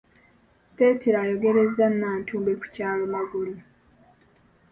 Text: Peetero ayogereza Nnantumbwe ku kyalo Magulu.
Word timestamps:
Peetero 0.75 1.17
ayogereza 1.23 1.85
Nnantumbwe 1.91 2.51
ku 2.59 2.65
kyalo 2.75 3.03
Magulu. 3.13 3.53